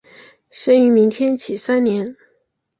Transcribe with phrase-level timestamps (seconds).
[0.49, 2.17] 生于明天启三年。